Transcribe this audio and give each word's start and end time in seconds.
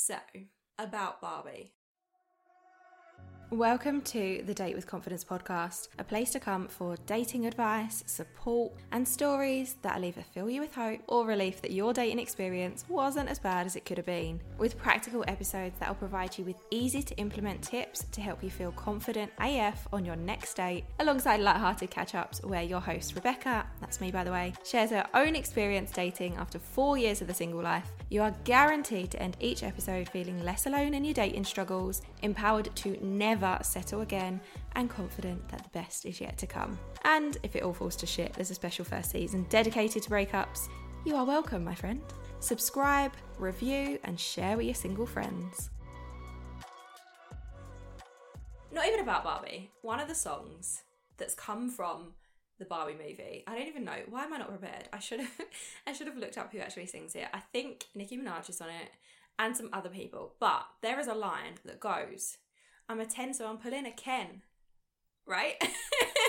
So, 0.00 0.16
about 0.78 1.20
Barbie. 1.20 1.74
Welcome 3.50 4.02
to 4.02 4.42
the 4.44 4.52
Date 4.52 4.76
with 4.76 4.86
Confidence 4.86 5.24
podcast, 5.24 5.88
a 5.98 6.04
place 6.04 6.28
to 6.32 6.38
come 6.38 6.68
for 6.68 6.96
dating 7.06 7.46
advice, 7.46 8.04
support, 8.04 8.72
and 8.92 9.08
stories 9.08 9.76
that'll 9.80 10.04
either 10.04 10.22
fill 10.34 10.50
you 10.50 10.60
with 10.60 10.74
hope 10.74 11.00
or 11.06 11.24
relief 11.24 11.62
that 11.62 11.70
your 11.70 11.94
dating 11.94 12.18
experience 12.18 12.84
wasn't 12.90 13.30
as 13.30 13.38
bad 13.38 13.64
as 13.64 13.74
it 13.74 13.86
could 13.86 13.96
have 13.96 14.04
been. 14.04 14.38
With 14.58 14.76
practical 14.76 15.24
episodes 15.26 15.78
that'll 15.78 15.94
provide 15.94 16.36
you 16.36 16.44
with 16.44 16.56
easy 16.70 17.02
to 17.02 17.16
implement 17.16 17.62
tips 17.62 18.04
to 18.12 18.20
help 18.20 18.44
you 18.44 18.50
feel 18.50 18.70
confident 18.72 19.32
AF 19.40 19.88
on 19.94 20.04
your 20.04 20.16
next 20.16 20.52
date, 20.52 20.84
alongside 21.00 21.40
light-hearted 21.40 21.90
catch-ups 21.90 22.42
where 22.44 22.62
your 22.62 22.80
host 22.80 23.14
Rebecca, 23.14 23.66
that's 23.80 23.98
me 23.98 24.10
by 24.10 24.24
the 24.24 24.30
way, 24.30 24.52
shares 24.62 24.90
her 24.90 25.06
own 25.14 25.34
experience 25.34 25.90
dating 25.90 26.36
after 26.36 26.58
four 26.58 26.98
years 26.98 27.22
of 27.22 27.28
the 27.28 27.32
single 27.32 27.62
life. 27.62 27.90
You 28.10 28.20
are 28.20 28.34
guaranteed 28.44 29.10
to 29.12 29.22
end 29.22 29.38
each 29.40 29.62
episode 29.62 30.10
feeling 30.10 30.44
less 30.44 30.66
alone 30.66 30.92
in 30.92 31.06
your 31.06 31.14
dating 31.14 31.44
struggles, 31.44 32.02
empowered 32.20 32.76
to 32.76 33.02
never 33.02 33.37
settle 33.62 34.00
again, 34.00 34.40
and 34.74 34.88
confident 34.88 35.48
that 35.48 35.62
the 35.62 35.70
best 35.70 36.06
is 36.06 36.20
yet 36.20 36.38
to 36.38 36.46
come. 36.46 36.78
And 37.04 37.36
if 37.42 37.56
it 37.56 37.62
all 37.62 37.72
falls 37.72 37.96
to 37.96 38.06
shit, 38.06 38.32
there's 38.34 38.50
a 38.50 38.54
special 38.54 38.84
first 38.84 39.10
season 39.10 39.46
dedicated 39.48 40.02
to 40.02 40.10
breakups. 40.10 40.68
You 41.04 41.16
are 41.16 41.24
welcome, 41.24 41.64
my 41.64 41.74
friend. 41.74 42.00
Subscribe, 42.40 43.12
review, 43.38 43.98
and 44.04 44.18
share 44.18 44.56
with 44.56 44.66
your 44.66 44.74
single 44.74 45.06
friends. 45.06 45.70
Not 48.70 48.86
even 48.86 49.00
about 49.00 49.24
Barbie. 49.24 49.70
One 49.82 50.00
of 50.00 50.08
the 50.08 50.14
songs 50.14 50.82
that's 51.16 51.34
come 51.34 51.70
from 51.70 52.12
the 52.58 52.64
Barbie 52.64 52.94
movie. 52.94 53.44
I 53.46 53.56
don't 53.56 53.68
even 53.68 53.84
know. 53.84 53.98
Why 54.08 54.24
am 54.24 54.32
I 54.32 54.38
not 54.38 54.48
prepared? 54.48 54.88
I 54.92 54.98
should 54.98 55.20
have 55.20 55.30
I 55.86 55.92
should 55.92 56.06
have 56.06 56.16
looked 56.16 56.38
up 56.38 56.52
who 56.52 56.58
actually 56.58 56.86
sings 56.86 57.14
it. 57.14 57.26
I 57.32 57.40
think 57.40 57.86
Nicki 57.94 58.16
Minaj 58.16 58.48
is 58.50 58.60
on 58.60 58.68
it 58.68 58.90
and 59.38 59.56
some 59.56 59.70
other 59.72 59.88
people. 59.88 60.34
But 60.40 60.66
there 60.82 60.98
is 61.00 61.06
a 61.06 61.14
line 61.14 61.54
that 61.64 61.80
goes, 61.80 62.36
I'm 62.88 63.00
a 63.00 63.06
10, 63.06 63.34
so 63.34 63.48
I'm 63.48 63.58
pulling 63.58 63.86
a 63.86 63.92
Ken. 63.92 64.42
Right? 65.26 65.62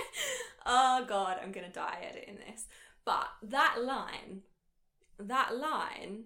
oh 0.66 1.06
god, 1.08 1.38
I'm 1.42 1.52
gonna 1.52 1.70
die 1.70 2.00
editing 2.09 2.36
this. 2.36 2.67
But 3.06 3.28
that 3.44 3.78
line, 3.81 4.42
that 5.17 5.56
line, 5.56 6.25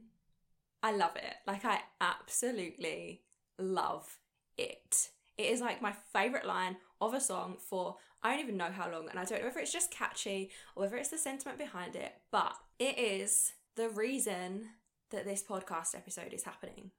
I 0.81 0.91
love 0.91 1.15
it. 1.15 1.35
Like 1.45 1.63
I 1.65 1.81
absolutely 2.01 3.21
love 3.59 4.17
it. 4.57 5.09
It 5.37 5.43
is 5.43 5.61
like 5.61 5.81
my 5.81 5.93
favourite 6.11 6.45
line 6.45 6.77
of 6.99 7.13
a 7.13 7.21
song 7.21 7.57
for 7.59 7.97
I 8.23 8.31
don't 8.31 8.39
even 8.39 8.57
know 8.57 8.71
how 8.71 8.89
long, 8.89 9.09
and 9.09 9.19
I 9.19 9.25
don't 9.25 9.41
know 9.41 9.49
if 9.49 9.57
it's 9.57 9.71
just 9.71 9.91
catchy 9.91 10.49
or 10.75 10.83
whether 10.83 10.95
it's 10.95 11.09
the 11.09 11.17
sentiment 11.17 11.59
behind 11.59 11.95
it, 11.95 12.13
but 12.31 12.55
it 12.79 12.97
is 12.97 13.53
the 13.75 13.89
reason 13.89 14.69
that 15.11 15.25
this 15.25 15.43
podcast 15.43 15.95
episode 15.95 16.33
is 16.33 16.43
happening 16.43 16.91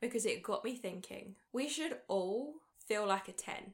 because 0.00 0.24
it 0.24 0.42
got 0.42 0.64
me 0.64 0.76
thinking 0.76 1.34
we 1.52 1.68
should 1.68 1.96
all 2.08 2.54
feel 2.86 3.06
like 3.06 3.28
a 3.28 3.32
10 3.32 3.72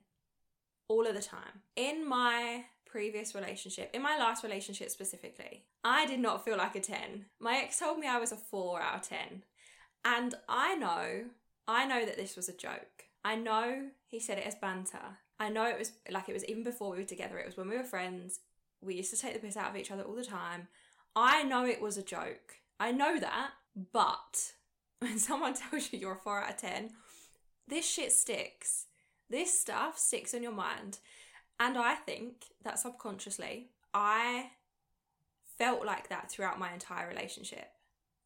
all 0.88 1.06
of 1.06 1.14
the 1.14 1.22
time. 1.22 1.62
In 1.74 2.08
my 2.08 2.64
previous 2.84 3.34
relationship, 3.34 3.90
in 3.92 4.02
my 4.02 4.16
last 4.16 4.42
relationship 4.42 4.90
specifically, 4.90 5.64
I 5.84 6.06
did 6.06 6.20
not 6.20 6.44
feel 6.44 6.56
like 6.56 6.76
a 6.76 6.80
10. 6.80 7.26
My 7.40 7.58
ex 7.58 7.78
told 7.78 7.98
me 7.98 8.06
I 8.06 8.18
was 8.18 8.32
a 8.32 8.36
4 8.36 8.80
out 8.80 8.96
of 8.96 9.02
10. 9.02 9.42
And 10.04 10.34
I 10.48 10.76
know, 10.76 11.24
I 11.66 11.86
know 11.86 12.06
that 12.06 12.16
this 12.16 12.36
was 12.36 12.48
a 12.48 12.56
joke. 12.56 13.04
I 13.24 13.34
know 13.34 13.88
he 14.06 14.20
said 14.20 14.38
it 14.38 14.46
as 14.46 14.54
banter. 14.54 15.18
I 15.38 15.48
know 15.48 15.66
it 15.66 15.78
was 15.78 15.92
like 16.10 16.28
it 16.28 16.32
was 16.32 16.44
even 16.44 16.62
before 16.62 16.90
we 16.90 16.98
were 16.98 17.04
together, 17.04 17.38
it 17.38 17.46
was 17.46 17.56
when 17.56 17.68
we 17.68 17.76
were 17.76 17.84
friends. 17.84 18.40
We 18.80 18.94
used 18.94 19.10
to 19.14 19.20
take 19.20 19.34
the 19.34 19.40
piss 19.40 19.56
out 19.56 19.70
of 19.70 19.76
each 19.76 19.90
other 19.90 20.02
all 20.02 20.14
the 20.14 20.24
time. 20.24 20.68
I 21.14 21.42
know 21.42 21.66
it 21.66 21.80
was 21.80 21.96
a 21.96 22.02
joke. 22.02 22.54
I 22.78 22.92
know 22.92 23.18
that, 23.18 23.50
but 23.92 24.52
when 25.00 25.18
someone 25.18 25.54
tells 25.54 25.92
you 25.92 25.98
you're 25.98 26.12
a 26.12 26.18
4 26.18 26.44
out 26.44 26.50
of 26.50 26.56
10, 26.56 26.90
this 27.68 27.88
shit 27.88 28.12
sticks. 28.12 28.86
This 29.28 29.58
stuff 29.58 29.98
sticks 29.98 30.34
in 30.34 30.42
your 30.42 30.52
mind. 30.52 30.98
And 31.58 31.76
I 31.78 31.94
think 31.94 32.44
that 32.64 32.78
subconsciously, 32.78 33.70
I 33.94 34.50
felt 35.58 35.84
like 35.84 36.08
that 36.10 36.30
throughout 36.30 36.58
my 36.58 36.72
entire 36.72 37.08
relationship. 37.08 37.68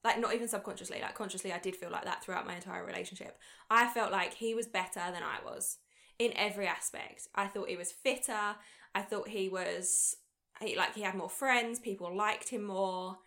Like, 0.03 0.19
not 0.19 0.35
even 0.35 0.49
subconsciously, 0.49 1.01
like, 1.01 1.15
consciously, 1.15 1.53
I 1.53 1.59
did 1.59 1.77
feel 1.77 1.91
like 1.91 2.05
that 2.07 2.25
throughout 2.25 2.47
my 2.47 2.55
entire 2.55 2.85
relationship. 2.85 3.39
I 3.71 3.87
felt 3.89 4.11
like 4.11 4.35
he 4.35 4.55
was 4.55 4.67
better 4.67 5.13
than 5.13 5.23
I 5.23 5.39
was 5.45 5.79
in 6.19 6.33
every 6.37 6.67
aspect. 6.67 7.29
I 7.35 7.47
thought 7.47 7.69
he 7.69 7.77
was 7.77 7.93
fitter. 7.93 8.57
I 8.95 9.03
thought 9.03 9.29
he 9.29 9.49
was, 9.49 10.17
he, 10.61 10.75
like, 10.77 10.95
he 10.95 11.03
had 11.03 11.15
more 11.15 11.29
friends. 11.29 11.79
People 11.79 12.17
liked 12.17 12.49
him 12.49 12.65
more. 12.65 13.19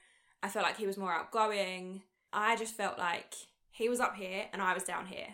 I 0.41 0.49
felt 0.49 0.65
like 0.65 0.77
he 0.77 0.87
was 0.87 0.97
more 0.97 1.13
outgoing. 1.13 2.01
I 2.33 2.55
just 2.55 2.75
felt 2.75 2.97
like 2.97 3.35
he 3.69 3.87
was 3.87 3.99
up 3.99 4.15
here 4.15 4.45
and 4.51 4.61
I 4.61 4.73
was 4.73 4.83
down 4.83 5.05
here. 5.05 5.27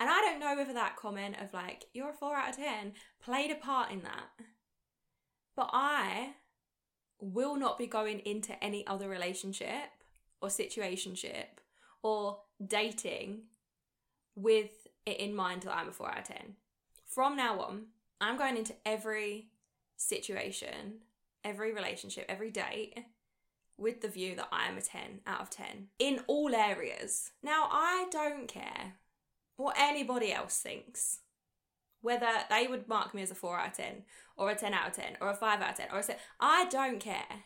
And 0.00 0.10
I 0.10 0.20
don't 0.20 0.40
know 0.40 0.56
whether 0.56 0.72
that 0.74 0.96
comment 0.96 1.36
of 1.40 1.52
like, 1.52 1.86
you're 1.92 2.10
a 2.10 2.14
four 2.14 2.34
out 2.34 2.50
of 2.50 2.56
10 2.56 2.92
played 3.22 3.50
a 3.50 3.54
part 3.54 3.90
in 3.90 4.02
that. 4.02 4.28
But 5.56 5.70
I 5.72 6.34
will 7.20 7.56
not 7.56 7.78
be 7.78 7.86
going 7.86 8.18
into 8.20 8.62
any 8.62 8.86
other 8.86 9.08
relationship 9.08 9.90
or 10.40 10.48
situationship 10.48 11.60
or 12.02 12.40
dating 12.64 13.42
with 14.36 14.88
it 15.06 15.18
in 15.18 15.34
mind 15.34 15.62
that 15.62 15.76
I'm 15.76 15.88
a 15.88 15.92
4 15.92 16.10
out 16.10 16.18
of 16.18 16.24
10. 16.24 16.56
From 17.06 17.36
now 17.36 17.60
on, 17.60 17.86
I'm 18.20 18.36
going 18.36 18.56
into 18.56 18.74
every 18.84 19.48
situation, 19.96 21.00
every 21.44 21.72
relationship, 21.72 22.26
every 22.28 22.50
date 22.50 22.98
with 23.76 24.00
the 24.00 24.08
view 24.08 24.36
that 24.36 24.48
I 24.52 24.68
am 24.68 24.76
a 24.76 24.82
10 24.82 25.20
out 25.26 25.40
of 25.40 25.50
10 25.50 25.88
in 25.98 26.20
all 26.26 26.54
areas. 26.54 27.32
Now, 27.42 27.68
I 27.70 28.06
don't 28.10 28.48
care 28.48 28.94
what 29.56 29.76
anybody 29.78 30.32
else 30.32 30.58
thinks. 30.58 31.18
Whether 32.00 32.28
they 32.50 32.66
would 32.66 32.88
mark 32.88 33.14
me 33.14 33.22
as 33.22 33.30
a 33.30 33.34
4 33.34 33.58
out 33.58 33.68
of 33.68 33.76
10, 33.76 34.02
or 34.36 34.50
a 34.50 34.54
10 34.54 34.74
out 34.74 34.88
of 34.88 34.92
10, 34.94 35.16
or 35.20 35.30
a 35.30 35.34
5 35.34 35.62
out 35.62 35.70
of 35.70 35.76
10, 35.76 35.88
or 35.92 35.98
a 36.00 36.02
6. 36.02 36.20
I 36.38 36.66
don't 36.66 37.00
care. 37.00 37.44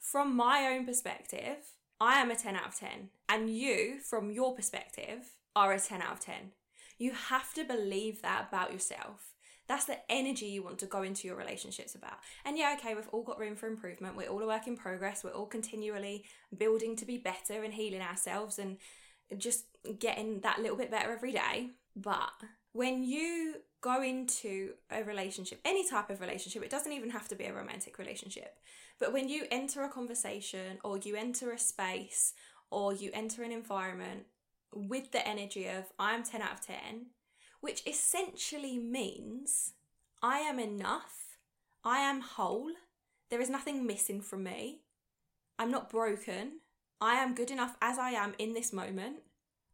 From 0.00 0.36
my 0.36 0.68
own 0.72 0.86
perspective, 0.86 1.56
I 2.00 2.20
am 2.20 2.30
a 2.30 2.36
10 2.36 2.56
out 2.56 2.68
of 2.68 2.76
10. 2.76 3.10
And 3.28 3.50
you, 3.50 3.98
from 3.98 4.30
your 4.30 4.54
perspective, 4.54 5.34
are 5.56 5.72
a 5.72 5.80
10 5.80 6.02
out 6.02 6.12
of 6.12 6.20
10. 6.20 6.52
You 6.98 7.12
have 7.12 7.52
to 7.54 7.64
believe 7.64 8.22
that 8.22 8.48
about 8.48 8.72
yourself. 8.72 9.34
That's 9.66 9.84
the 9.84 9.98
energy 10.08 10.46
you 10.46 10.62
want 10.62 10.78
to 10.80 10.86
go 10.86 11.02
into 11.02 11.28
your 11.28 11.36
relationships 11.36 11.94
about. 11.94 12.18
And 12.44 12.58
yeah, 12.58 12.74
okay, 12.78 12.94
we've 12.94 13.08
all 13.12 13.22
got 13.22 13.38
room 13.38 13.54
for 13.54 13.68
improvement. 13.68 14.16
We're 14.16 14.28
all 14.28 14.42
a 14.42 14.46
work 14.46 14.66
in 14.66 14.76
progress. 14.76 15.22
We're 15.22 15.30
all 15.30 15.46
continually 15.46 16.24
building 16.56 16.96
to 16.96 17.04
be 17.04 17.18
better 17.18 17.62
and 17.62 17.72
healing 17.72 18.02
ourselves 18.02 18.58
and 18.58 18.78
just 19.38 19.64
getting 19.98 20.40
that 20.40 20.60
little 20.60 20.76
bit 20.76 20.90
better 20.90 21.12
every 21.12 21.32
day. 21.32 21.70
But 21.96 22.32
when 22.72 23.02
you 23.02 23.56
go 23.80 24.02
into 24.02 24.74
a 24.90 25.02
relationship, 25.02 25.60
any 25.64 25.88
type 25.88 26.10
of 26.10 26.20
relationship, 26.20 26.62
it 26.62 26.70
doesn't 26.70 26.92
even 26.92 27.10
have 27.10 27.28
to 27.28 27.34
be 27.34 27.44
a 27.44 27.54
romantic 27.54 27.98
relationship, 27.98 28.58
but 28.98 29.12
when 29.12 29.28
you 29.28 29.46
enter 29.50 29.82
a 29.82 29.88
conversation 29.88 30.78
or 30.84 30.98
you 30.98 31.16
enter 31.16 31.52
a 31.52 31.58
space 31.58 32.34
or 32.70 32.92
you 32.92 33.10
enter 33.14 33.42
an 33.42 33.50
environment 33.50 34.26
with 34.72 35.10
the 35.10 35.26
energy 35.26 35.66
of 35.66 35.84
I'm 35.98 36.22
10 36.22 36.42
out 36.42 36.52
of 36.52 36.60
10, 36.60 36.76
which 37.60 37.82
essentially 37.86 38.78
means 38.78 39.72
I 40.22 40.40
am 40.40 40.58
enough, 40.58 41.38
I 41.82 42.00
am 42.00 42.20
whole, 42.20 42.70
there 43.30 43.40
is 43.40 43.50
nothing 43.50 43.86
missing 43.86 44.20
from 44.20 44.44
me, 44.44 44.82
I'm 45.58 45.70
not 45.70 45.90
broken, 45.90 46.60
I 47.00 47.14
am 47.14 47.34
good 47.34 47.50
enough 47.50 47.76
as 47.80 47.98
I 47.98 48.10
am 48.10 48.34
in 48.38 48.52
this 48.52 48.72
moment, 48.72 49.16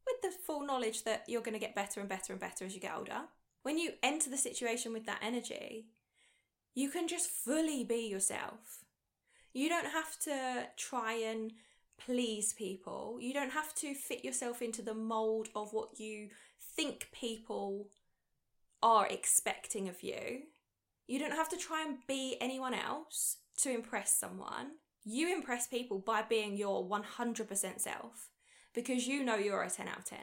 with 0.06 0.22
the 0.22 0.36
full 0.46 0.64
knowledge 0.64 1.04
that 1.04 1.24
you're 1.26 1.42
going 1.42 1.54
to 1.54 1.60
get 1.60 1.74
better 1.74 2.00
and 2.00 2.08
better 2.08 2.32
and 2.32 2.40
better 2.40 2.64
as 2.64 2.74
you 2.74 2.80
get 2.80 2.94
older. 2.96 3.22
When 3.62 3.78
you 3.78 3.92
enter 4.02 4.30
the 4.30 4.36
situation 4.36 4.92
with 4.92 5.06
that 5.06 5.18
energy, 5.22 5.86
you 6.74 6.90
can 6.90 7.08
just 7.08 7.28
fully 7.28 7.82
be 7.82 8.06
yourself. 8.06 8.84
You 9.52 9.68
don't 9.68 9.88
have 9.88 10.18
to 10.20 10.68
try 10.76 11.14
and 11.14 11.52
please 11.98 12.52
people. 12.52 13.18
You 13.20 13.32
don't 13.32 13.52
have 13.52 13.74
to 13.76 13.94
fit 13.94 14.24
yourself 14.24 14.62
into 14.62 14.82
the 14.82 14.94
mold 14.94 15.48
of 15.56 15.72
what 15.72 15.98
you 15.98 16.28
think 16.60 17.08
people 17.12 17.88
are 18.82 19.06
expecting 19.08 19.88
of 19.88 20.02
you. 20.02 20.42
You 21.08 21.18
don't 21.18 21.32
have 21.32 21.48
to 21.48 21.56
try 21.56 21.82
and 21.82 21.96
be 22.06 22.36
anyone 22.40 22.74
else 22.74 23.38
to 23.62 23.70
impress 23.70 24.12
someone. 24.12 24.72
You 25.08 25.32
impress 25.32 25.68
people 25.68 26.00
by 26.00 26.22
being 26.22 26.56
your 26.56 26.84
100% 26.84 27.80
self 27.80 28.28
because 28.74 29.06
you 29.06 29.22
know 29.22 29.36
you're 29.36 29.62
a 29.62 29.70
10 29.70 29.86
out 29.86 30.00
of 30.00 30.04
10. 30.04 30.18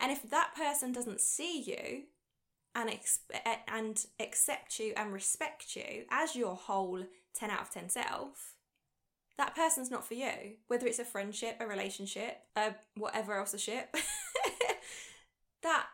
And 0.00 0.10
if 0.10 0.28
that 0.28 0.56
person 0.56 0.90
doesn't 0.90 1.20
see 1.20 1.62
you 1.62 2.02
and, 2.74 2.90
eh, 2.90 3.56
and 3.68 4.04
accept 4.18 4.80
you 4.80 4.92
and 4.96 5.12
respect 5.12 5.76
you 5.76 6.04
as 6.10 6.34
your 6.34 6.56
whole 6.56 7.04
10 7.36 7.50
out 7.50 7.60
of 7.60 7.70
10 7.70 7.90
self, 7.90 8.54
that 9.36 9.54
person's 9.54 9.88
not 9.88 10.04
for 10.04 10.14
you. 10.14 10.56
Whether 10.66 10.88
it's 10.88 10.98
a 10.98 11.04
friendship, 11.04 11.56
a 11.60 11.68
relationship, 11.68 12.38
a 12.56 12.74
whatever 12.96 13.38
else 13.38 13.54
a 13.54 13.58
ship, 13.58 13.94
that 15.62 15.86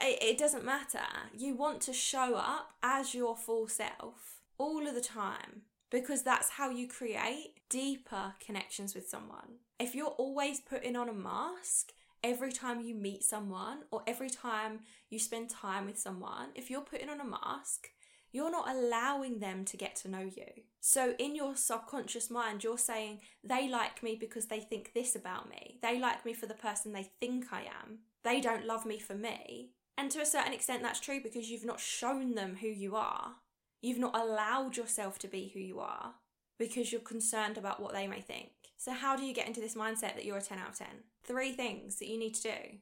it, 0.00 0.22
it 0.22 0.38
doesn't 0.38 0.64
matter. 0.64 1.00
You 1.36 1.56
want 1.56 1.80
to 1.82 1.92
show 1.92 2.36
up 2.36 2.74
as 2.80 3.12
your 3.12 3.36
full 3.36 3.66
self 3.66 4.36
all 4.56 4.86
of 4.86 4.94
the 4.94 5.00
time 5.00 5.62
because 5.90 6.22
that's 6.22 6.50
how 6.50 6.70
you 6.70 6.88
create 6.88 7.54
deeper 7.68 8.34
connections 8.44 8.94
with 8.94 9.08
someone. 9.08 9.60
If 9.78 9.94
you're 9.94 10.06
always 10.06 10.60
putting 10.60 10.96
on 10.96 11.08
a 11.08 11.14
mask 11.14 11.92
every 12.24 12.52
time 12.52 12.80
you 12.80 12.94
meet 12.94 13.22
someone 13.22 13.80
or 13.90 14.02
every 14.06 14.30
time 14.30 14.80
you 15.10 15.18
spend 15.18 15.50
time 15.50 15.86
with 15.86 15.98
someone, 15.98 16.48
if 16.54 16.70
you're 16.70 16.80
putting 16.80 17.08
on 17.08 17.20
a 17.20 17.24
mask, 17.24 17.90
you're 18.32 18.50
not 18.50 18.68
allowing 18.68 19.38
them 19.38 19.64
to 19.64 19.76
get 19.76 19.96
to 19.96 20.08
know 20.08 20.20
you. 20.36 20.46
So, 20.80 21.14
in 21.18 21.34
your 21.34 21.56
subconscious 21.56 22.30
mind, 22.30 22.62
you're 22.62 22.78
saying, 22.78 23.20
they 23.42 23.68
like 23.68 24.02
me 24.02 24.16
because 24.18 24.46
they 24.46 24.60
think 24.60 24.92
this 24.92 25.16
about 25.16 25.48
me. 25.48 25.78
They 25.82 25.98
like 25.98 26.24
me 26.24 26.32
for 26.34 26.46
the 26.46 26.54
person 26.54 26.92
they 26.92 27.10
think 27.20 27.46
I 27.52 27.62
am. 27.62 28.00
They 28.24 28.40
don't 28.40 28.66
love 28.66 28.84
me 28.84 28.98
for 28.98 29.14
me. 29.14 29.70
And 29.96 30.10
to 30.10 30.20
a 30.20 30.26
certain 30.26 30.52
extent, 30.52 30.82
that's 30.82 31.00
true 31.00 31.20
because 31.22 31.48
you've 31.48 31.64
not 31.64 31.80
shown 31.80 32.34
them 32.34 32.56
who 32.60 32.68
you 32.68 32.94
are. 32.96 33.36
You've 33.82 33.98
not 33.98 34.18
allowed 34.18 34.76
yourself 34.76 35.18
to 35.20 35.28
be 35.28 35.50
who 35.52 35.60
you 35.60 35.80
are 35.80 36.14
because 36.58 36.92
you're 36.92 37.00
concerned 37.00 37.58
about 37.58 37.80
what 37.80 37.92
they 37.92 38.06
may 38.06 38.20
think. 38.20 38.50
So, 38.76 38.92
how 38.92 39.16
do 39.16 39.24
you 39.24 39.34
get 39.34 39.46
into 39.46 39.60
this 39.60 39.74
mindset 39.74 40.14
that 40.14 40.24
you're 40.24 40.38
a 40.38 40.42
10 40.42 40.58
out 40.58 40.70
of 40.70 40.78
10? 40.78 40.86
Three 41.24 41.52
things 41.52 41.96
that 41.96 42.08
you 42.08 42.18
need 42.18 42.34
to 42.34 42.42
do 42.42 42.78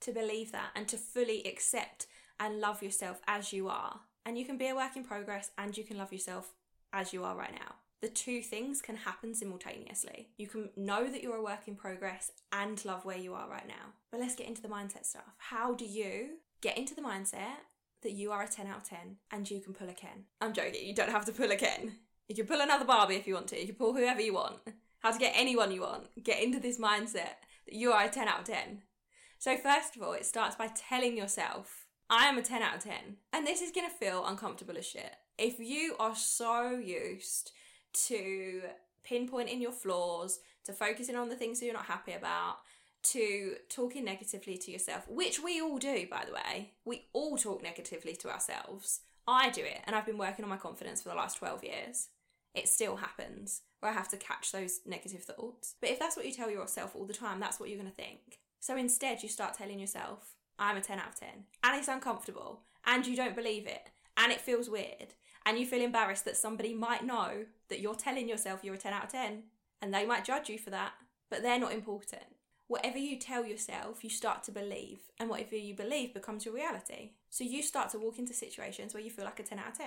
to 0.00 0.12
believe 0.12 0.52
that 0.52 0.70
and 0.74 0.86
to 0.88 0.96
fully 0.96 1.42
accept 1.44 2.06
and 2.38 2.60
love 2.60 2.82
yourself 2.82 3.20
as 3.26 3.52
you 3.52 3.68
are. 3.68 4.00
And 4.24 4.38
you 4.38 4.44
can 4.44 4.58
be 4.58 4.68
a 4.68 4.74
work 4.74 4.96
in 4.96 5.04
progress 5.04 5.50
and 5.56 5.76
you 5.76 5.84
can 5.84 5.98
love 5.98 6.12
yourself 6.12 6.54
as 6.92 7.12
you 7.12 7.24
are 7.24 7.36
right 7.36 7.52
now. 7.52 7.76
The 8.00 8.08
two 8.08 8.42
things 8.42 8.80
can 8.80 8.94
happen 8.94 9.34
simultaneously. 9.34 10.28
You 10.36 10.46
can 10.46 10.70
know 10.76 11.10
that 11.10 11.22
you're 11.22 11.36
a 11.36 11.42
work 11.42 11.66
in 11.66 11.74
progress 11.74 12.30
and 12.52 12.82
love 12.84 13.04
where 13.04 13.18
you 13.18 13.34
are 13.34 13.48
right 13.48 13.66
now. 13.66 13.94
But 14.12 14.20
let's 14.20 14.36
get 14.36 14.46
into 14.46 14.62
the 14.62 14.68
mindset 14.68 15.04
stuff. 15.04 15.34
How 15.38 15.74
do 15.74 15.84
you 15.84 16.36
get 16.60 16.78
into 16.78 16.94
the 16.94 17.02
mindset 17.02 17.56
that 18.02 18.12
you 18.12 18.30
are 18.30 18.42
a 18.42 18.48
10 18.48 18.66
out 18.66 18.78
of 18.78 18.84
10 18.84 18.98
and 19.32 19.50
you 19.50 19.60
can 19.60 19.74
pull 19.74 19.88
a 19.88 19.92
Ken? 19.92 20.24
I'm 20.40 20.52
joking, 20.52 20.86
you 20.86 20.94
don't 20.94 21.10
have 21.10 21.24
to 21.26 21.32
pull 21.32 21.50
a 21.50 21.56
Ken. 21.56 21.92
You 22.28 22.34
can 22.34 22.46
pull 22.46 22.60
another 22.60 22.84
Barbie 22.84 23.16
if 23.16 23.26
you 23.26 23.34
want 23.34 23.48
to. 23.48 23.60
You 23.60 23.66
can 23.66 23.74
pull 23.74 23.94
whoever 23.94 24.20
you 24.20 24.34
want. 24.34 24.58
How 25.00 25.12
to 25.12 25.18
get 25.18 25.32
anyone 25.34 25.72
you 25.72 25.82
want. 25.82 26.08
Get 26.22 26.42
into 26.42 26.60
this 26.60 26.78
mindset 26.78 27.36
that 27.66 27.74
you 27.74 27.92
are 27.92 28.04
a 28.04 28.08
10 28.08 28.28
out 28.28 28.40
of 28.40 28.44
10. 28.44 28.82
So, 29.38 29.56
first 29.56 29.96
of 29.96 30.02
all, 30.02 30.12
it 30.12 30.26
starts 30.26 30.56
by 30.56 30.68
telling 30.74 31.16
yourself, 31.16 31.86
I 32.10 32.26
am 32.26 32.36
a 32.36 32.42
10 32.42 32.62
out 32.62 32.76
of 32.76 32.82
10. 32.82 32.92
And 33.32 33.46
this 33.46 33.62
is 33.62 33.70
to 33.70 33.88
feel 33.88 34.26
uncomfortable 34.26 34.76
as 34.76 34.86
shit. 34.86 35.14
If 35.38 35.60
you 35.60 35.94
are 36.00 36.16
so 36.16 36.70
used 36.72 37.52
to 38.06 38.62
pinpointing 39.08 39.60
your 39.60 39.72
flaws, 39.72 40.40
to 40.64 40.72
focusing 40.72 41.16
on 41.16 41.28
the 41.28 41.36
things 41.36 41.60
that 41.60 41.66
you're 41.66 41.74
not 41.74 41.86
happy 41.86 42.12
about, 42.12 42.56
to 43.04 43.56
talking 43.68 44.04
negatively 44.04 44.56
to 44.58 44.70
yourself, 44.70 45.08
which 45.08 45.40
we 45.42 45.60
all 45.60 45.78
do, 45.78 46.06
by 46.10 46.24
the 46.26 46.32
way. 46.32 46.72
We 46.84 47.06
all 47.12 47.36
talk 47.36 47.62
negatively 47.62 48.16
to 48.16 48.30
ourselves. 48.30 49.00
I 49.26 49.50
do 49.50 49.62
it, 49.62 49.80
and 49.86 49.94
I've 49.94 50.06
been 50.06 50.18
working 50.18 50.44
on 50.44 50.50
my 50.50 50.56
confidence 50.56 51.02
for 51.02 51.10
the 51.10 51.14
last 51.14 51.38
12 51.38 51.64
years 51.64 52.08
it 52.58 52.68
still 52.68 52.96
happens 52.96 53.62
where 53.80 53.92
I 53.92 53.94
have 53.94 54.08
to 54.08 54.16
catch 54.16 54.52
those 54.52 54.80
negative 54.84 55.22
thoughts. 55.22 55.76
But 55.80 55.90
if 55.90 55.98
that's 55.98 56.16
what 56.16 56.26
you 56.26 56.32
tell 56.32 56.50
yourself 56.50 56.94
all 56.94 57.04
the 57.04 57.12
time, 57.12 57.40
that's 57.40 57.60
what 57.60 57.68
you're 57.68 57.78
going 57.78 57.90
to 57.90 57.94
think. 57.94 58.40
So 58.60 58.76
instead, 58.76 59.22
you 59.22 59.28
start 59.28 59.54
telling 59.54 59.78
yourself, 59.78 60.34
I'm 60.58 60.76
a 60.76 60.80
10 60.80 60.98
out 60.98 61.08
of 61.08 61.14
10. 61.14 61.28
And 61.62 61.78
it's 61.78 61.88
uncomfortable. 61.88 62.62
And 62.84 63.06
you 63.06 63.14
don't 63.14 63.36
believe 63.36 63.66
it. 63.66 63.90
And 64.16 64.32
it 64.32 64.40
feels 64.40 64.68
weird. 64.68 65.14
And 65.46 65.58
you 65.58 65.66
feel 65.66 65.82
embarrassed 65.82 66.24
that 66.24 66.36
somebody 66.36 66.74
might 66.74 67.04
know 67.04 67.46
that 67.68 67.80
you're 67.80 67.94
telling 67.94 68.28
yourself 68.28 68.64
you're 68.64 68.74
a 68.74 68.78
10 68.78 68.92
out 68.92 69.04
of 69.04 69.12
10. 69.12 69.44
And 69.80 69.94
they 69.94 70.04
might 70.04 70.24
judge 70.24 70.48
you 70.48 70.58
for 70.58 70.70
that. 70.70 70.92
But 71.30 71.42
they're 71.42 71.60
not 71.60 71.72
important. 71.72 72.24
Whatever 72.68 72.98
you 72.98 73.18
tell 73.18 73.44
yourself, 73.44 74.04
you 74.04 74.10
start 74.10 74.44
to 74.44 74.52
believe. 74.52 75.00
And 75.18 75.28
whatever 75.28 75.56
you 75.56 75.74
believe 75.74 76.14
becomes 76.14 76.44
your 76.44 76.54
reality. 76.54 77.12
So 77.30 77.42
you 77.42 77.62
start 77.62 77.90
to 77.90 77.98
walk 77.98 78.18
into 78.18 78.34
situations 78.34 78.94
where 78.94 79.02
you 79.02 79.10
feel 79.10 79.24
like 79.24 79.40
a 79.40 79.42
10 79.42 79.58
out 79.58 79.68
of 79.68 79.78
10. 79.78 79.86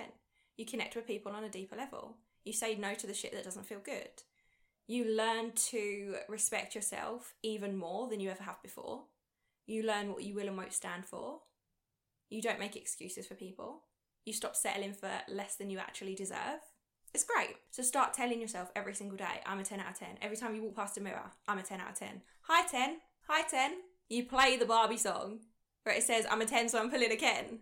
You 0.56 0.66
connect 0.66 0.96
with 0.96 1.06
people 1.06 1.32
on 1.32 1.44
a 1.44 1.48
deeper 1.48 1.76
level. 1.76 2.16
You 2.44 2.52
say 2.52 2.74
no 2.74 2.94
to 2.94 3.06
the 3.06 3.14
shit 3.14 3.32
that 3.32 3.44
doesn't 3.44 3.66
feel 3.66 3.78
good. 3.78 4.10
You 4.88 5.16
learn 5.16 5.52
to 5.70 6.16
respect 6.28 6.74
yourself 6.74 7.34
even 7.42 7.76
more 7.76 8.08
than 8.08 8.20
you 8.20 8.30
ever 8.30 8.42
have 8.42 8.60
before. 8.62 9.04
You 9.66 9.84
learn 9.84 10.12
what 10.12 10.24
you 10.24 10.34
will 10.34 10.48
and 10.48 10.56
won't 10.56 10.72
stand 10.72 11.06
for. 11.06 11.40
You 12.30 12.42
don't 12.42 12.58
make 12.58 12.76
excuses 12.76 13.26
for 13.26 13.34
people. 13.34 13.82
You 14.24 14.32
stop 14.32 14.56
settling 14.56 14.92
for 14.92 15.10
less 15.28 15.54
than 15.54 15.70
you 15.70 15.78
actually 15.78 16.16
deserve. 16.16 16.60
It's 17.14 17.24
great. 17.24 17.56
So 17.70 17.82
start 17.82 18.14
telling 18.14 18.40
yourself 18.40 18.70
every 18.74 18.94
single 18.94 19.18
day, 19.18 19.42
I'm 19.44 19.58
a 19.58 19.64
10 19.64 19.80
out 19.80 19.90
of 19.90 19.98
10. 19.98 20.08
Every 20.22 20.36
time 20.36 20.54
you 20.54 20.62
walk 20.62 20.76
past 20.76 20.96
a 20.96 21.00
mirror, 21.00 21.30
I'm 21.46 21.58
a 21.58 21.62
10 21.62 21.80
out 21.80 21.90
of 21.90 21.98
10. 21.98 22.22
Hi 22.42 22.66
10. 22.66 22.96
Hi 23.28 23.42
10. 23.42 23.72
You 24.08 24.24
play 24.24 24.56
the 24.56 24.64
Barbie 24.64 24.96
song 24.96 25.40
where 25.82 25.94
it 25.94 26.04
says, 26.04 26.26
I'm 26.30 26.40
a 26.40 26.46
10, 26.46 26.70
so 26.70 26.78
I'm 26.78 26.90
pulling 26.90 27.12
a 27.12 27.16
Ken. 27.16 27.58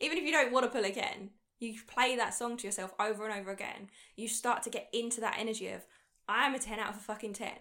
Even 0.00 0.18
if 0.18 0.24
you 0.24 0.32
don't 0.32 0.52
want 0.52 0.66
to 0.66 0.70
pull 0.70 0.84
a 0.84 0.90
Ken, 0.90 1.30
you 1.60 1.74
play 1.86 2.16
that 2.16 2.34
song 2.34 2.58
to 2.58 2.66
yourself 2.66 2.92
over 3.00 3.24
and 3.26 3.40
over 3.40 3.50
again. 3.50 3.88
You 4.16 4.28
start 4.28 4.62
to 4.64 4.70
get 4.70 4.88
into 4.92 5.20
that 5.22 5.36
energy 5.38 5.68
of, 5.68 5.86
I'm 6.28 6.54
a 6.54 6.58
10 6.58 6.78
out 6.78 6.90
of 6.90 6.96
a 6.96 7.00
fucking 7.00 7.34
10. 7.34 7.52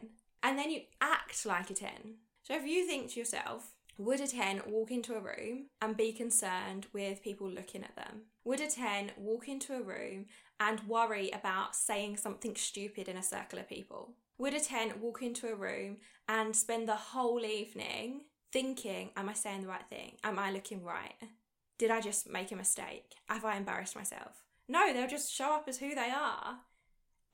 And 0.41 0.59
then 0.59 0.71
you 0.71 0.81
act 0.99 1.45
like 1.45 1.69
a 1.69 1.73
10. 1.73 1.89
So 2.41 2.53
if 2.53 2.65
you 2.65 2.85
think 2.85 3.11
to 3.11 3.19
yourself, 3.19 3.72
would 3.97 4.19
a 4.19 4.27
10 4.27 4.63
walk 4.67 4.91
into 4.91 5.15
a 5.15 5.19
room 5.19 5.67
and 5.81 5.95
be 5.95 6.11
concerned 6.11 6.87
with 6.93 7.23
people 7.23 7.49
looking 7.49 7.83
at 7.83 7.95
them? 7.95 8.23
Would 8.43 8.61
a 8.61 8.67
10 8.67 9.11
walk 9.17 9.47
into 9.47 9.75
a 9.75 9.81
room 9.81 10.25
and 10.59 10.87
worry 10.87 11.29
about 11.31 11.75
saying 11.75 12.17
something 12.17 12.55
stupid 12.55 13.07
in 13.07 13.17
a 13.17 13.23
circle 13.23 13.59
of 13.59 13.69
people? 13.69 14.13
Would 14.37 14.53
a 14.53 14.59
10 14.59 14.99
walk 14.99 15.21
into 15.21 15.47
a 15.47 15.55
room 15.55 15.97
and 16.27 16.55
spend 16.55 16.87
the 16.87 16.95
whole 16.95 17.45
evening 17.45 18.21
thinking, 18.51 19.11
Am 19.15 19.29
I 19.29 19.33
saying 19.33 19.61
the 19.61 19.67
right 19.67 19.87
thing? 19.89 20.17
Am 20.23 20.39
I 20.39 20.51
looking 20.51 20.83
right? 20.83 21.13
did 21.83 21.91
I 21.91 21.99
just 21.99 22.29
make 22.29 22.51
a 22.51 22.55
mistake? 22.55 23.15
Have 23.27 23.43
I 23.43 23.57
embarrassed 23.57 23.95
myself? 23.95 24.45
No, 24.69 24.93
they'll 24.93 25.05
just 25.05 25.33
show 25.33 25.53
up 25.53 25.65
as 25.67 25.79
who 25.79 25.93
they 25.93 26.11
are 26.15 26.59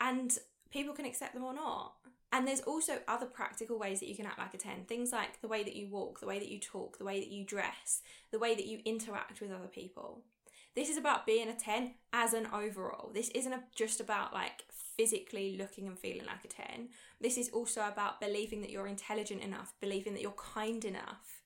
and 0.02 0.36
people 0.72 0.96
can 0.96 1.06
accept 1.06 1.36
them 1.36 1.44
or 1.44 1.54
not. 1.54 1.94
And 2.32 2.48
there's 2.48 2.62
also 2.62 3.00
other 3.08 3.26
practical 3.26 3.80
ways 3.80 4.00
that 4.00 4.10
you 4.10 4.16
can 4.16 4.26
act 4.26 4.38
like 4.38 4.54
a 4.54 4.58
10. 4.58 4.86
Things 4.86 5.12
like 5.12 5.42
the 5.42 5.48
way 5.48 5.64
that 5.64 5.76
you 5.76 5.88
walk, 5.88 6.20
the 6.20 6.28
way 6.28 6.40
that 6.40 6.50
you 6.50 6.60
talk, 6.60 6.98
the 6.98 7.06
way 7.06 7.20
that 7.20 7.32
you 7.32 7.44
dress, 7.44 8.02
the 8.32 8.40
way 8.40 8.56
that 8.56 8.68
you 8.68 8.80
interact 8.86 9.42
with 9.42 9.52
other 9.52 9.68
people. 9.68 10.22
This 10.76 10.90
is 10.90 10.98
about 10.98 11.26
being 11.26 11.50
a 11.50 11.56
10 11.56 11.96
as 12.14 12.34
an 12.34 12.48
overall. 12.54 13.12
This 13.14 13.30
isn't 13.30 13.56
just 13.76 14.00
about 14.00 14.34
like 14.34 14.64
physically 14.96 15.58
looking 15.58 15.88
and 15.88 15.98
feeling 15.98 16.28
like 16.28 16.46
a 16.46 16.48
10. 16.48 16.90
This 17.20 17.38
is 17.38 17.50
also 17.50 17.88
about 17.88 18.22
believing 18.22 18.62
that 18.62 18.70
you're 18.70 18.88
intelligent 18.88 19.42
enough, 19.42 19.74
believing 19.82 20.14
that 20.14 20.22
you're 20.22 20.32
kind 20.32 20.86
enough, 20.86 21.40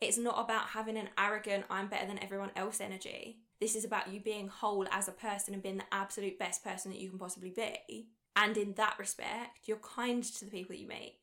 it's 0.00 0.16
not 0.16 0.42
about 0.42 0.68
having 0.68 0.96
an 0.96 1.10
arrogant, 1.18 1.66
I'm 1.68 1.88
better 1.88 2.06
than 2.06 2.22
everyone 2.22 2.52
else 2.56 2.80
energy. 2.80 3.40
This 3.60 3.76
is 3.76 3.84
about 3.84 4.08
you 4.10 4.20
being 4.20 4.48
whole 4.48 4.86
as 4.90 5.08
a 5.08 5.12
person 5.12 5.52
and 5.52 5.62
being 5.62 5.76
the 5.76 5.84
absolute 5.92 6.38
best 6.38 6.64
person 6.64 6.90
that 6.90 7.00
you 7.00 7.10
can 7.10 7.18
possibly 7.18 7.50
be. 7.50 8.08
And 8.36 8.56
in 8.56 8.74
that 8.74 8.96
respect, 8.98 9.66
you're 9.66 9.78
kind 9.78 10.22
to 10.22 10.44
the 10.44 10.50
people 10.50 10.74
you 10.74 10.86
meet. 10.86 11.16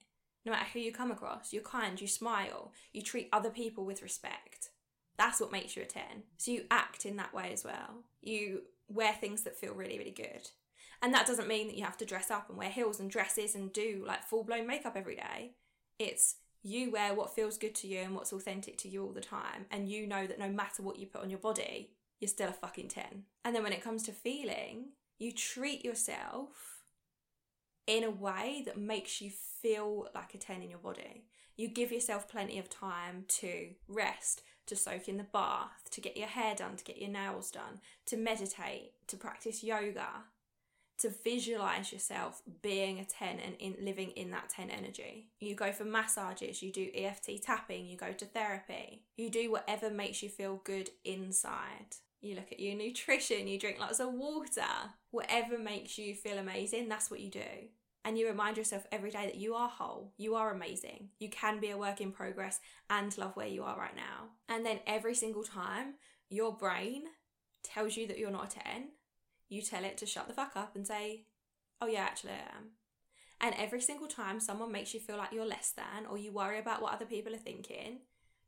No 0.45 0.51
matter 0.51 0.67
who 0.73 0.79
you 0.79 0.91
come 0.91 1.11
across, 1.11 1.51
you're 1.51 1.63
kind, 1.63 1.99
you 1.99 2.07
smile, 2.07 2.71
you 2.93 3.01
treat 3.01 3.29
other 3.33 3.49
people 3.49 3.85
with 3.85 4.01
respect. 4.01 4.69
That's 5.17 5.41
what 5.41 5.51
makes 5.51 5.75
you 5.75 5.83
a 5.83 5.85
10. 5.85 6.03
So 6.37 6.51
you 6.51 6.65
act 6.69 7.05
in 7.05 7.17
that 7.17 7.33
way 7.33 7.51
as 7.51 7.63
well. 7.63 8.03
You 8.21 8.61
wear 8.87 9.13
things 9.13 9.43
that 9.43 9.57
feel 9.57 9.73
really, 9.73 9.97
really 9.97 10.11
good. 10.11 10.49
And 11.01 11.13
that 11.13 11.27
doesn't 11.27 11.47
mean 11.47 11.67
that 11.67 11.77
you 11.77 11.83
have 11.83 11.97
to 11.97 12.05
dress 12.05 12.31
up 12.31 12.49
and 12.49 12.57
wear 12.57 12.69
heels 12.69 12.99
and 12.99 13.09
dresses 13.09 13.55
and 13.55 13.73
do 13.73 14.03
like 14.05 14.23
full 14.23 14.43
blown 14.43 14.67
makeup 14.67 14.93
every 14.95 15.15
day. 15.15 15.51
It's 15.99 16.35
you 16.63 16.91
wear 16.91 17.13
what 17.13 17.35
feels 17.35 17.57
good 17.57 17.75
to 17.75 17.87
you 17.87 17.99
and 17.99 18.15
what's 18.15 18.33
authentic 18.33 18.77
to 18.79 18.89
you 18.89 19.03
all 19.03 19.11
the 19.11 19.21
time. 19.21 19.65
And 19.71 19.89
you 19.89 20.07
know 20.07 20.27
that 20.27 20.39
no 20.39 20.49
matter 20.49 20.81
what 20.81 20.99
you 20.99 21.07
put 21.07 21.21
on 21.21 21.29
your 21.29 21.39
body, 21.39 21.91
you're 22.19 22.27
still 22.27 22.49
a 22.49 22.53
fucking 22.53 22.89
10. 22.89 23.03
And 23.45 23.55
then 23.55 23.63
when 23.63 23.73
it 23.73 23.83
comes 23.83 24.03
to 24.03 24.11
feeling, 24.11 24.89
you 25.19 25.31
treat 25.31 25.85
yourself 25.85 26.76
in 27.87 28.03
a 28.03 28.11
way 28.11 28.61
that 28.65 28.77
makes 28.77 29.21
you 29.21 29.31
feel 29.61 30.09
like 30.13 30.33
a 30.33 30.37
10 30.37 30.61
in 30.61 30.69
your 30.69 30.79
body. 30.79 31.23
You 31.55 31.69
give 31.69 31.91
yourself 31.91 32.27
plenty 32.27 32.59
of 32.59 32.69
time 32.69 33.25
to 33.39 33.69
rest, 33.87 34.43
to 34.67 34.75
soak 34.75 35.09
in 35.09 35.17
the 35.17 35.23
bath, 35.23 35.89
to 35.91 36.01
get 36.01 36.17
your 36.17 36.27
hair 36.27 36.53
done, 36.53 36.75
to 36.75 36.83
get 36.83 37.01
your 37.01 37.09
nails 37.09 37.49
done, 37.49 37.79
to 38.05 38.17
meditate, 38.17 38.91
to 39.07 39.17
practice 39.17 39.63
yoga, 39.63 40.07
to 40.99 41.09
visualize 41.09 41.93
yourself 41.93 42.41
being 42.61 42.99
a 42.99 43.05
10 43.05 43.39
and 43.39 43.55
in, 43.59 43.75
living 43.81 44.11
in 44.11 44.31
that 44.31 44.49
10 44.49 44.69
energy. 44.69 45.29
You 45.39 45.55
go 45.55 45.71
for 45.71 45.85
massages, 45.85 46.61
you 46.61 46.71
do 46.71 46.89
EFT 46.93 47.41
tapping, 47.41 47.87
you 47.87 47.97
go 47.97 48.11
to 48.13 48.25
therapy, 48.25 49.03
you 49.15 49.29
do 49.29 49.51
whatever 49.51 49.89
makes 49.89 50.23
you 50.23 50.29
feel 50.29 50.61
good 50.63 50.89
inside. 51.05 51.97
You 52.21 52.35
look 52.35 52.51
at 52.51 52.59
your 52.59 52.75
nutrition, 52.77 53.47
you 53.47 53.59
drink 53.59 53.79
lots 53.79 53.99
of 53.99 54.13
water. 54.13 54.61
Whatever 55.11 55.57
makes 55.57 55.97
you 55.97 56.15
feel 56.15 56.37
amazing, 56.37 56.89
that's 56.89 57.11
what 57.11 57.19
you 57.19 57.29
do. 57.29 57.69
And 58.07 58.17
you 58.17 58.25
remind 58.25 58.55
yourself 58.55 58.87
every 58.89 59.11
day 59.11 59.25
that 59.25 59.35
you 59.35 59.53
are 59.53 59.67
whole, 59.67 60.13
you 60.15 60.35
are 60.35 60.53
amazing, 60.53 61.09
you 61.19 61.29
can 61.29 61.59
be 61.59 61.71
a 61.71 61.77
work 61.77 61.99
in 61.99 62.13
progress 62.13 62.61
and 62.89 63.15
love 63.17 63.35
where 63.35 63.47
you 63.47 63.63
are 63.63 63.77
right 63.77 63.97
now. 63.97 64.29
And 64.47 64.65
then 64.65 64.79
every 64.87 65.13
single 65.13 65.43
time 65.43 65.95
your 66.29 66.55
brain 66.55 67.03
tells 67.65 67.97
you 67.97 68.07
that 68.07 68.17
you're 68.17 68.31
not 68.31 68.53
a 68.53 68.59
10, 68.59 68.91
you 69.49 69.61
tell 69.61 69.83
it 69.83 69.97
to 69.97 70.05
shut 70.05 70.29
the 70.29 70.33
fuck 70.33 70.53
up 70.55 70.73
and 70.73 70.87
say, 70.87 71.25
oh 71.81 71.87
yeah, 71.87 72.03
actually 72.03 72.31
I 72.31 72.55
am. 72.55 72.69
And 73.41 73.53
every 73.57 73.81
single 73.81 74.07
time 74.07 74.39
someone 74.39 74.71
makes 74.71 74.93
you 74.93 75.01
feel 75.01 75.17
like 75.17 75.33
you're 75.33 75.45
less 75.45 75.73
than 75.75 76.05
or 76.09 76.17
you 76.17 76.31
worry 76.31 76.59
about 76.59 76.81
what 76.81 76.93
other 76.93 77.03
people 77.05 77.35
are 77.35 77.37
thinking, 77.37 77.99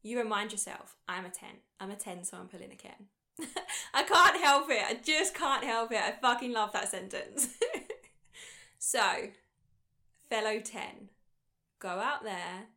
you 0.01 0.17
remind 0.17 0.53
yourself, 0.53 0.95
I'm 1.09 1.25
a 1.25 1.29
10. 1.29 1.49
I'm 1.81 1.91
a 1.91 1.97
10, 1.97 2.23
so 2.23 2.37
I'm 2.37 2.47
pulling 2.47 2.71
a 2.71 2.77
Ken. 2.77 3.07
I 3.93 4.03
can't 4.03 4.41
help 4.41 4.69
it. 4.69 4.85
I 4.87 4.93
just 5.03 5.35
can't 5.35 5.65
help 5.65 5.91
it. 5.91 5.99
I 5.99 6.13
fucking 6.21 6.53
love 6.53 6.71
that 6.71 6.89
sentence. 6.89 7.49
so, 8.79 9.01
fellow 10.29 10.59
10, 10.59 11.09
go 11.79 11.89
out 11.89 12.23
there, 12.23 12.67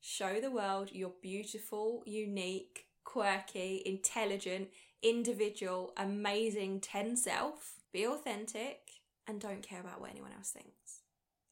Show 0.00 0.40
the 0.40 0.50
world 0.50 0.90
your 0.92 1.12
beautiful, 1.20 2.02
unique, 2.06 2.86
quirky, 3.04 3.82
intelligent, 3.84 4.68
individual, 5.02 5.92
amazing 5.96 6.80
10 6.80 7.16
self. 7.16 7.74
Be 7.92 8.06
authentic 8.06 8.78
and 9.26 9.40
don't 9.40 9.62
care 9.62 9.80
about 9.80 10.00
what 10.00 10.10
anyone 10.10 10.32
else 10.36 10.50
thinks. 10.50 11.00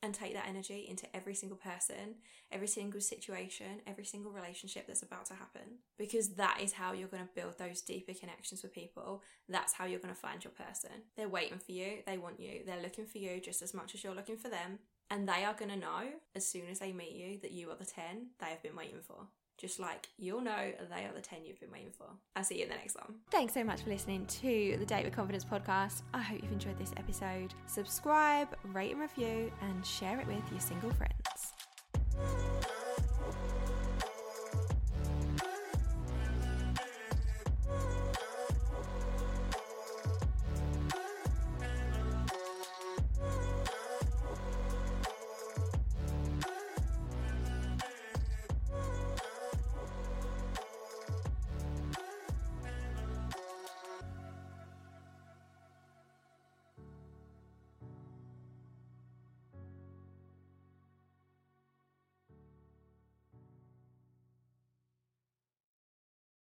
And 0.02 0.14
take 0.14 0.34
that 0.34 0.46
energy 0.48 0.86
into 0.88 1.04
every 1.16 1.34
single 1.34 1.58
person, 1.58 2.16
every 2.52 2.68
single 2.68 3.00
situation, 3.00 3.80
every 3.86 4.04
single 4.04 4.30
relationship 4.30 4.86
that's 4.86 5.02
about 5.02 5.26
to 5.26 5.34
happen. 5.34 5.80
Because 5.98 6.34
that 6.34 6.60
is 6.62 6.72
how 6.72 6.92
you're 6.92 7.08
going 7.08 7.24
to 7.24 7.34
build 7.34 7.58
those 7.58 7.80
deeper 7.80 8.12
connections 8.14 8.62
with 8.62 8.74
people. 8.74 9.22
That's 9.48 9.72
how 9.72 9.86
you're 9.86 9.98
going 9.98 10.14
to 10.14 10.20
find 10.20 10.44
your 10.44 10.52
person. 10.52 10.90
They're 11.16 11.28
waiting 11.28 11.58
for 11.58 11.72
you, 11.72 11.98
they 12.06 12.18
want 12.18 12.38
you, 12.38 12.60
they're 12.64 12.82
looking 12.82 13.06
for 13.06 13.18
you 13.18 13.40
just 13.40 13.62
as 13.62 13.74
much 13.74 13.94
as 13.94 14.04
you're 14.04 14.14
looking 14.14 14.36
for 14.36 14.48
them. 14.48 14.78
And 15.10 15.28
they 15.28 15.44
are 15.44 15.54
going 15.54 15.70
to 15.70 15.76
know 15.76 16.02
as 16.34 16.46
soon 16.46 16.62
as 16.70 16.80
they 16.80 16.92
meet 16.92 17.12
you 17.12 17.38
that 17.42 17.52
you 17.52 17.70
are 17.70 17.76
the 17.76 17.84
10 17.84 18.28
they 18.40 18.46
have 18.46 18.62
been 18.62 18.76
waiting 18.76 19.00
for. 19.06 19.28
Just 19.58 19.80
like 19.80 20.08
you'll 20.18 20.42
know 20.42 20.72
they 20.90 21.04
are 21.04 21.12
the 21.14 21.20
10 21.20 21.44
you've 21.44 21.60
been 21.60 21.70
waiting 21.70 21.92
for. 21.96 22.06
I'll 22.34 22.44
see 22.44 22.56
you 22.58 22.64
in 22.64 22.68
the 22.68 22.74
next 22.74 22.94
one. 22.96 23.14
Thanks 23.30 23.54
so 23.54 23.64
much 23.64 23.82
for 23.82 23.88
listening 23.88 24.26
to 24.26 24.76
the 24.78 24.84
Date 24.84 25.04
with 25.04 25.16
Confidence 25.16 25.44
podcast. 25.44 26.02
I 26.12 26.20
hope 26.20 26.42
you've 26.42 26.52
enjoyed 26.52 26.78
this 26.78 26.92
episode. 26.96 27.54
Subscribe, 27.66 28.48
rate 28.64 28.92
and 28.92 29.00
review, 29.00 29.50
and 29.62 29.86
share 29.86 30.20
it 30.20 30.26
with 30.26 30.42
your 30.50 30.60
single 30.60 30.90
friends. 30.92 31.25